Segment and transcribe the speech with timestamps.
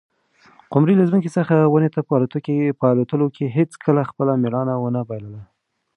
[0.73, 1.99] قمرۍ له ځمکې څخه ونې ته
[2.81, 5.41] په الوتلو کې هیڅکله خپله مړانه ونه بایلله.